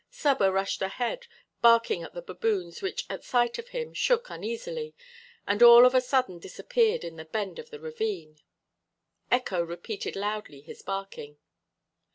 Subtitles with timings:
[0.09, 1.27] Saba rushed ahead,
[1.61, 4.95] barking at the baboons which at sight of him shook uneasily,
[5.45, 8.39] and all of a sudden disappeared in the bend of the ravine.
[9.29, 11.37] Echo repeated loudly his barking.